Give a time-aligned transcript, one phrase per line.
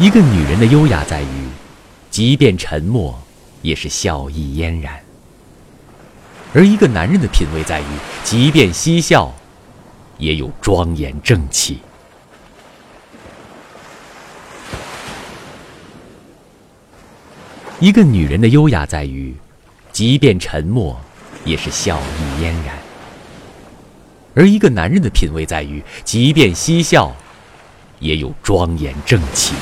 [0.00, 1.26] 一个女人的优雅在于
[2.08, 3.20] 即便沉默
[3.62, 4.94] 也是笑意嫣然，
[6.54, 7.84] 而一个男人的品味在于
[8.22, 9.34] 即便嬉笑
[10.16, 11.80] 也有庄严正气。
[17.80, 19.34] 一个女人的优雅在于
[19.90, 20.96] 即便沉默
[21.44, 22.78] 也是笑意嫣然，
[24.36, 27.12] 而一个男人的品味在于即便嬉笑
[27.98, 29.56] 也有庄严正气。